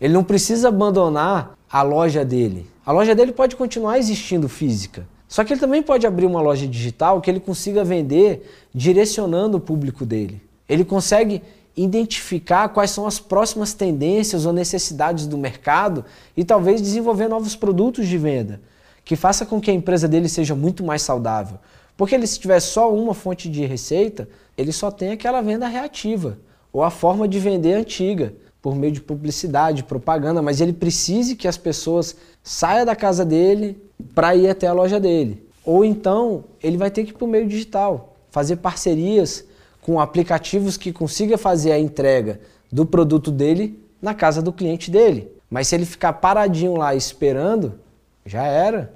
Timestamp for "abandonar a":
0.68-1.82